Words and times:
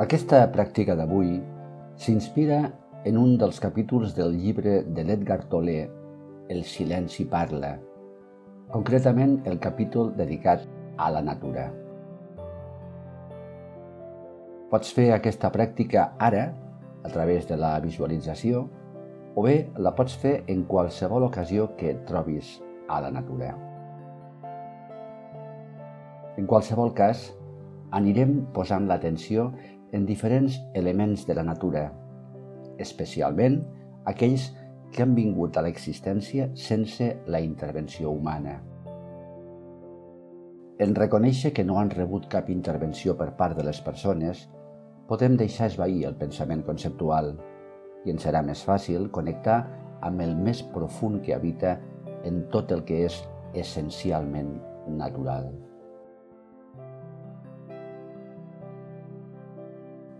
Aquesta 0.00 0.38
pràctica 0.48 0.94
d'avui 0.96 1.34
s'inspira 2.00 2.62
en 3.04 3.18
un 3.20 3.34
dels 3.36 3.58
capítols 3.60 4.14
del 4.16 4.32
llibre 4.32 4.78
de 4.96 5.02
l'Edgar 5.04 5.42
Tolle, 5.52 5.90
El 6.48 6.62
silenci 6.64 7.26
parla, 7.28 7.74
concretament 8.72 9.34
el 9.50 9.58
capítol 9.60 10.14
dedicat 10.16 10.62
a 10.96 11.10
la 11.12 11.20
natura. 11.20 11.66
Pots 14.70 14.94
fer 14.96 15.10
aquesta 15.12 15.50
pràctica 15.52 16.06
ara, 16.18 16.46
a 17.04 17.10
través 17.12 17.44
de 17.50 17.58
la 17.60 17.74
visualització, 17.84 18.62
o 19.36 19.44
bé 19.44 19.56
la 19.76 19.92
pots 19.98 20.16
fer 20.22 20.38
en 20.48 20.62
qualsevol 20.70 21.26
ocasió 21.28 21.74
que 21.76 21.90
et 21.92 22.00
trobis 22.08 22.54
a 22.88 23.02
la 23.04 23.10
natura. 23.12 23.52
En 26.40 26.48
qualsevol 26.48 26.94
cas, 26.96 27.26
anirem 27.92 28.46
posant 28.56 28.88
l'atenció 28.88 29.50
en 29.92 30.06
diferents 30.06 30.60
elements 30.74 31.26
de 31.26 31.34
la 31.34 31.44
natura, 31.46 31.88
especialment 32.78 33.60
aquells 34.10 34.50
que 34.90 35.04
han 35.04 35.14
vingut 35.14 35.56
a 35.56 35.62
l'existència 35.66 36.48
sense 36.54 37.12
la 37.26 37.40
intervenció 37.44 38.10
humana. 38.10 38.58
En 40.80 40.94
reconèixer 40.96 41.52
que 41.52 41.64
no 41.64 41.76
han 41.78 41.92
rebut 41.92 42.26
cap 42.32 42.48
intervenció 42.50 43.16
per 43.16 43.34
part 43.36 43.58
de 43.58 43.66
les 43.66 43.82
persones, 43.84 44.46
podem 45.10 45.36
deixar 45.36 45.68
esvair 45.68 46.06
el 46.08 46.16
pensament 46.16 46.64
conceptual 46.66 47.34
i 48.06 48.14
ens 48.14 48.24
serà 48.24 48.40
més 48.46 48.64
fàcil 48.64 49.10
connectar 49.12 49.60
amb 50.08 50.24
el 50.24 50.36
més 50.36 50.62
profund 50.74 51.20
que 51.26 51.34
habita 51.36 51.76
en 52.24 52.46
tot 52.54 52.72
el 52.72 52.86
que 52.88 53.04
és 53.10 53.20
essencialment 53.52 54.56
natural. 54.88 55.50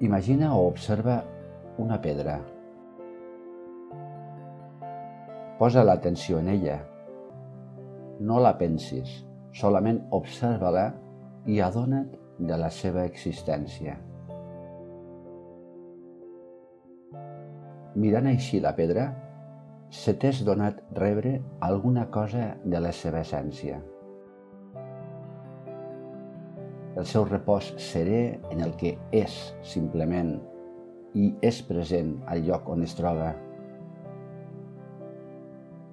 Imagina 0.00 0.54
o 0.54 0.66
observa 0.66 1.24
una 1.78 1.96
pedra. 2.02 2.36
Posa 5.58 5.84
l'atenció 5.84 6.38
en 6.38 6.50
ella. 6.52 6.76
No 8.20 8.36
la 8.44 8.52
pensis, 8.60 9.24
solament 9.56 10.02
observa-la 10.12 10.90
i 11.48 11.62
adona't 11.64 12.12
de 12.36 12.60
la 12.60 12.68
seva 12.68 13.06
existència. 13.08 13.96
Mirant 17.96 18.28
així 18.28 18.60
la 18.60 18.76
pedra, 18.76 19.08
se 19.88 20.12
t'és 20.12 20.44
donat 20.44 20.84
rebre 20.92 21.38
alguna 21.64 22.10
cosa 22.12 22.50
de 22.64 22.84
la 22.84 22.92
seva 22.92 23.24
essència 23.24 23.80
el 26.96 27.04
seu 27.04 27.26
repòs 27.28 27.74
serè 27.80 28.20
en 28.52 28.62
el 28.64 28.72
que 28.80 28.94
és 29.12 29.32
simplement 29.68 30.30
i 31.16 31.28
és 31.44 31.58
present 31.68 32.14
al 32.32 32.44
lloc 32.46 32.68
on 32.72 32.84
es 32.86 32.94
troba. 32.96 33.34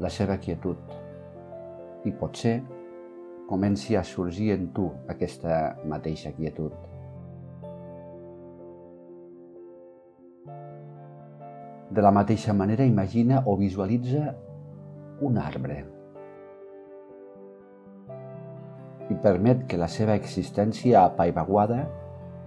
La 0.00 0.10
seva 0.12 0.36
quietud. 0.40 0.80
I 2.04 2.12
potser 2.16 2.58
comenci 3.48 3.96
a 3.96 4.04
sorgir 4.04 4.52
en 4.54 4.68
tu 4.76 4.86
aquesta 5.12 5.76
mateixa 5.88 6.32
quietud. 6.36 6.76
De 11.90 12.04
la 12.04 12.12
mateixa 12.14 12.52
manera, 12.54 12.84
imagina 12.86 13.42
o 13.46 13.56
visualitza 13.58 14.36
un 15.20 15.40
arbre 15.40 15.80
i 19.10 19.16
permet 19.22 19.66
que 19.68 19.78
la 19.80 19.88
seva 19.90 20.14
existència 20.18 21.04
apaivaguada 21.04 21.82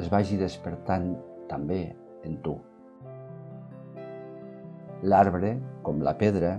es 0.00 0.10
vagi 0.12 0.38
despertant 0.40 1.14
també 1.50 1.82
en 2.28 2.36
tu. 2.44 2.56
L'arbre, 5.02 5.54
com 5.82 6.02
la 6.04 6.12
pedra, 6.20 6.58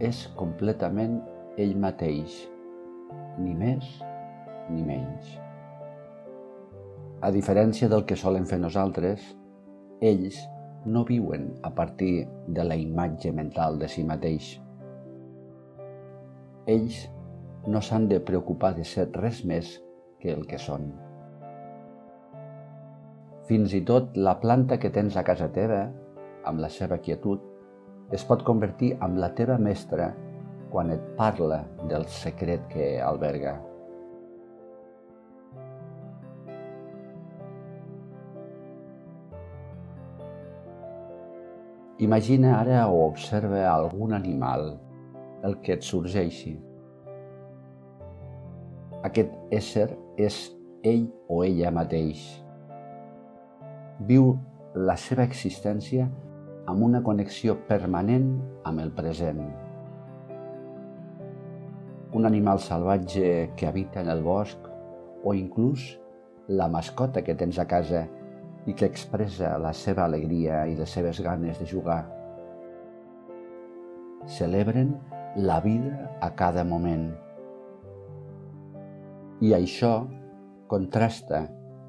és 0.00 0.24
completament 0.38 1.18
ell 1.60 1.74
mateix, 1.76 2.38
ni 3.38 3.52
més 3.54 3.84
ni 4.70 4.84
menys. 4.84 5.34
A 7.20 7.32
diferència 7.34 7.88
del 7.90 8.04
que 8.06 8.16
solen 8.16 8.46
fer 8.46 8.60
nosaltres, 8.62 9.20
ells 10.00 10.38
no 10.86 11.04
viuen 11.04 11.50
a 11.66 11.72
partir 11.74 12.28
de 12.46 12.64
la 12.64 12.76
imatge 12.78 13.32
mental 13.34 13.78
de 13.80 13.88
si 13.90 14.04
mateix. 14.06 14.52
Ells 16.68 17.00
no 17.68 17.82
s'han 17.84 18.08
de 18.08 18.18
preocupar 18.24 18.72
de 18.76 18.84
ser 18.88 19.10
res 19.12 19.42
més 19.44 19.74
que 20.22 20.32
el 20.32 20.46
que 20.48 20.58
són. 20.62 20.88
Fins 23.48 23.74
i 23.76 23.82
tot 23.90 24.16
la 24.16 24.38
planta 24.40 24.78
que 24.80 24.90
tens 24.92 25.16
a 25.16 25.24
casa 25.24 25.48
teva, 25.52 25.82
amb 26.48 26.64
la 26.64 26.70
seva 26.72 26.98
quietud, 27.04 27.44
es 28.12 28.24
pot 28.24 28.44
convertir 28.44 28.94
en 29.04 29.18
la 29.20 29.30
teva 29.36 29.58
mestra 29.60 30.14
quan 30.72 30.92
et 30.92 31.04
parla 31.16 31.62
del 31.90 32.06
secret 32.12 32.64
que 32.72 32.94
alberga. 33.04 33.58
Imagina 41.98 42.60
ara 42.60 42.86
o 42.86 43.02
observa 43.08 43.64
algun 43.72 44.12
animal, 44.14 44.70
el 45.42 45.58
que 45.64 45.74
et 45.74 45.84
sorgeixi. 45.84 46.54
Aquest 49.06 49.30
ésser 49.54 49.92
és 50.18 50.36
ell 50.82 51.04
o 51.30 51.44
ella 51.46 51.70
mateix. 51.70 52.18
Viu 54.08 54.32
la 54.74 54.96
seva 54.98 55.22
existència 55.22 56.08
amb 56.68 56.82
una 56.82 57.00
connexió 57.06 57.54
permanent 57.68 58.26
amb 58.66 58.82
el 58.82 58.90
present. 58.96 59.44
Un 62.18 62.26
animal 62.26 62.58
salvatge 62.64 63.52
que 63.54 63.68
habita 63.68 64.02
en 64.02 64.10
el 64.10 64.24
bosc 64.26 64.66
o 65.22 65.34
inclús 65.34 65.86
la 66.48 66.66
mascota 66.66 67.22
que 67.22 67.38
tens 67.38 67.58
a 67.62 67.68
casa 67.70 68.02
i 68.66 68.74
que 68.74 68.90
expressa 68.90 69.54
la 69.62 69.72
seva 69.76 70.08
alegria 70.08 70.64
i 70.66 70.74
les 70.74 70.90
seves 70.90 71.22
ganes 71.22 71.62
de 71.62 71.70
jugar. 71.70 72.02
Celebren 74.26 74.96
la 75.36 75.60
vida 75.62 76.10
a 76.20 76.34
cada 76.34 76.64
moment 76.66 77.12
i 79.40 79.52
això 79.54 79.92
contrasta 80.70 81.44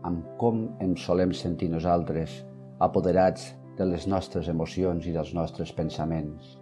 amb 0.05 0.25
com 0.37 0.67
ens 0.83 1.01
solem 1.01 1.33
sentir 1.33 1.69
nosaltres, 1.71 2.43
apoderats 2.79 3.49
de 3.77 3.87
les 3.89 4.05
nostres 4.07 4.49
emocions 4.51 5.07
i 5.07 5.13
dels 5.15 5.33
nostres 5.33 5.71
pensaments. 5.73 6.57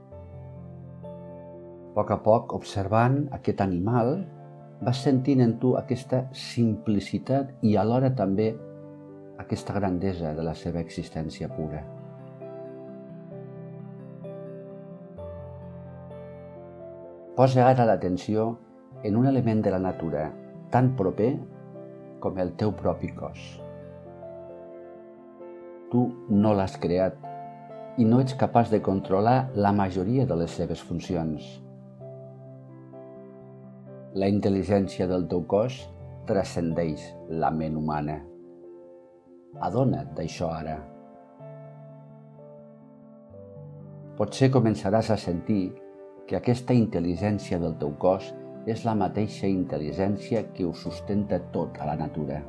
A 1.04 1.98
poc 1.98 2.14
a 2.14 2.20
poc, 2.24 2.54
observant 2.54 3.24
aquest 3.34 3.62
animal, 3.66 4.22
vas 4.86 5.02
sentint 5.04 5.42
en 5.42 5.58
tu 5.60 5.74
aquesta 5.76 6.28
simplicitat 6.32 7.52
i 7.66 7.76
alhora 7.76 8.14
també 8.16 8.52
aquesta 9.42 9.74
grandesa 9.74 10.34
de 10.38 10.46
la 10.46 10.54
seva 10.56 10.80
existència 10.80 11.50
pura. 11.50 11.84
Posa 17.38 17.68
ara 17.70 17.86
l'atenció 17.86 18.54
en 19.04 19.18
un 19.18 19.28
element 19.30 19.62
de 19.66 19.74
la 19.74 19.82
natura 19.82 20.30
tan 20.74 20.96
proper 21.00 21.32
com 22.20 22.38
el 22.42 22.54
teu 22.60 22.74
propi 22.76 23.12
cos. 23.16 23.44
Tu 25.92 26.02
no 26.34 26.54
l'has 26.58 26.76
creat 26.82 27.20
i 27.98 28.06
no 28.06 28.20
ets 28.22 28.36
capaç 28.38 28.72
de 28.74 28.82
controlar 28.84 29.50
la 29.56 29.72
majoria 29.72 30.26
de 30.28 30.36
les 30.38 30.52
seves 30.52 30.82
funcions. 30.84 31.46
La 34.18 34.28
intel·ligència 34.30 35.08
del 35.08 35.28
teu 35.32 35.46
cos 35.48 35.80
transcendeix 36.28 37.04
la 37.30 37.52
ment 37.54 37.78
humana. 37.80 38.20
Adona't 39.64 40.12
d'això 40.18 40.52
ara. 40.52 40.78
Potser 44.18 44.50
començaràs 44.52 45.12
a 45.14 45.18
sentir 45.22 45.72
que 46.28 46.36
aquesta 46.38 46.76
intel·ligència 46.76 47.60
del 47.62 47.78
teu 47.80 47.94
cos 48.02 48.28
és 48.34 48.47
la 48.84 48.94
mateixa 49.00 49.48
intel·ligència 49.48 50.42
que 50.54 50.66
ho 50.68 50.74
sustenta 50.76 51.40
tot 51.54 51.78
a 51.80 51.86
la 51.88 51.96
natura. 51.96 52.42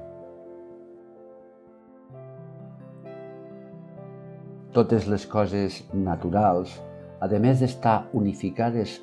Totes 4.74 5.06
les 5.06 5.26
coses 5.26 5.78
naturals, 5.94 6.74
a 7.22 7.28
més 7.38 7.62
d'estar 7.62 8.08
unificades 8.18 8.98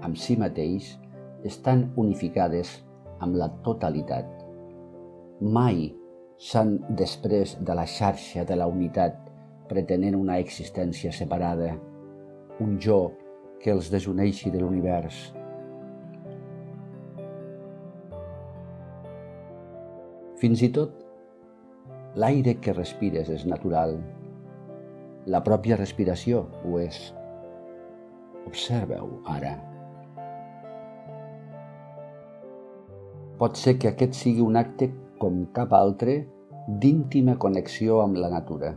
amb 0.00 0.16
si 0.16 0.38
mateix, 0.40 0.94
estan 1.44 1.90
unificades 2.00 2.80
amb 3.20 3.36
la 3.36 3.50
totalitat. 3.64 4.26
Mai 5.40 5.92
s'han 6.40 6.78
després 6.88 7.58
de 7.60 7.76
la 7.76 7.84
xarxa 7.84 8.48
de 8.48 8.56
la 8.56 8.66
unitat 8.66 9.20
pretenent 9.68 10.16
una 10.16 10.40
existència 10.40 11.12
separada, 11.12 11.74
un 12.60 12.76
jo 12.80 13.12
que 13.60 13.72
els 13.72 13.90
desuneixi 13.92 14.50
de 14.50 14.60
l'univers, 14.60 15.32
Fins 20.44 20.60
i 20.60 20.66
tot 20.76 20.98
L'aire 22.20 22.52
que 22.60 22.72
respires 22.74 23.30
és 23.32 23.46
natural. 23.48 23.94
La 25.34 25.38
pròpia 25.46 25.78
respiració 25.78 26.42
ho 26.68 26.74
és. 26.82 26.98
Observeu 28.50 29.08
ara. 29.36 29.54
Pot 33.40 33.56
ser 33.62 33.74
que 33.80 33.94
aquest 33.94 34.20
sigui 34.20 34.44
un 34.44 34.60
acte 34.60 34.90
com 35.24 35.40
cap 35.56 35.72
altre 35.80 36.18
d'íntima 36.84 37.38
connexió 37.46 38.02
amb 38.04 38.20
la 38.20 38.28
natura. 38.36 38.74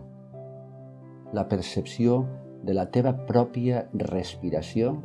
La 1.36 1.50
percepció 1.52 2.24
de 2.64 2.80
la 2.80 2.88
teva 2.96 3.18
pròpia 3.28 3.84
respiració 4.08 4.96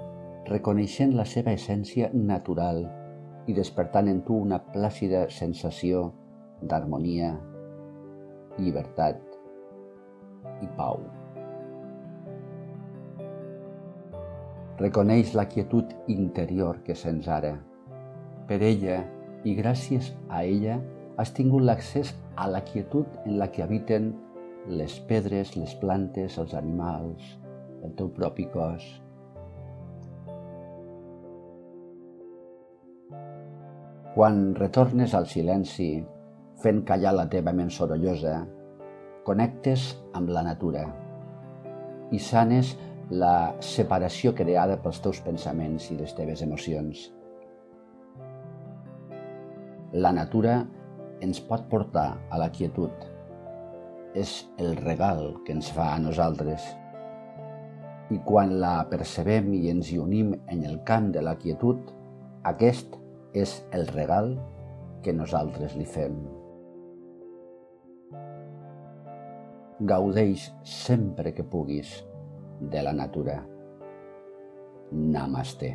reconeixent 0.54 1.18
la 1.18 1.26
seva 1.26 1.58
essència 1.58 2.14
natural 2.14 2.84
i 3.50 3.60
despertant 3.60 4.14
en 4.14 4.22
tu 4.22 4.38
una 4.46 4.62
plàcida 4.70 5.26
sensació 5.42 6.12
d'harmonia, 6.68 7.32
llibertat 8.58 9.20
i 10.62 10.68
pau. 10.76 11.02
Reconeix 14.80 15.34
la 15.38 15.46
quietud 15.50 15.92
interior 16.10 16.80
que 16.86 16.96
sents 16.98 17.28
ara. 17.28 17.52
Per 18.48 18.58
ella, 18.66 19.02
i 19.44 19.54
gràcies 19.58 20.10
a 20.30 20.42
ella, 20.42 20.78
has 21.20 21.32
tingut 21.36 21.62
l'accés 21.66 22.14
a 22.40 22.48
la 22.50 22.62
quietud 22.64 23.06
en 23.26 23.38
la 23.38 23.50
que 23.52 23.62
habiten 23.62 24.12
les 24.66 24.98
pedres, 25.08 25.56
les 25.56 25.74
plantes, 25.78 26.38
els 26.38 26.54
animals, 26.54 27.36
el 27.82 27.94
teu 27.98 28.10
propi 28.14 28.46
cos. 28.52 28.86
Quan 34.14 34.52
retornes 34.54 35.14
al 35.16 35.26
silenci, 35.26 36.04
fent 36.62 36.82
callar 36.88 37.14
la 37.16 37.28
teva 37.30 37.54
ment 37.56 37.70
sorollosa, 37.74 38.40
connectes 39.26 39.92
amb 40.18 40.30
la 40.34 40.42
natura 40.46 40.86
i 42.12 42.20
sanes 42.20 42.74
la 43.12 43.54
separació 43.64 44.32
creada 44.36 44.78
pels 44.82 45.00
teus 45.04 45.20
pensaments 45.24 45.90
i 45.92 45.98
les 45.98 46.14
teves 46.16 46.42
emocions. 46.44 47.08
La 49.92 50.12
natura 50.16 50.62
ens 51.22 51.40
pot 51.48 51.66
portar 51.70 52.06
a 52.30 52.38
la 52.40 52.50
quietud. 52.54 52.92
És 54.16 54.42
el 54.60 54.76
regal 54.76 55.38
que 55.46 55.54
ens 55.56 55.70
fa 55.72 55.92
a 55.94 56.00
nosaltres. 56.00 56.64
I 58.12 58.18
quan 58.28 58.58
la 58.60 58.74
percebem 58.90 59.52
i 59.56 59.70
ens 59.72 59.92
hi 59.92 60.00
unim 60.00 60.34
en 60.52 60.66
el 60.68 60.82
camp 60.88 61.12
de 61.14 61.24
la 61.24 61.38
quietud, 61.40 61.80
aquest 62.48 62.98
és 63.32 63.60
el 63.72 63.88
regal 63.92 64.34
que 65.04 65.16
nosaltres 65.16 65.76
li 65.78 65.88
fem. 65.88 66.41
Gaudeix 69.82 70.44
sempre 70.62 71.32
que 71.34 71.43
puguis 71.43 72.05
de 72.70 72.82
la 72.87 72.93
natura. 72.94 73.40
Namaste. 74.93 75.73